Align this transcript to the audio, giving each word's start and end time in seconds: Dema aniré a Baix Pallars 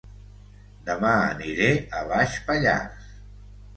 Dema 0.87 1.11
aniré 1.33 1.69
a 1.99 2.03
Baix 2.13 2.39
Pallars 2.49 3.13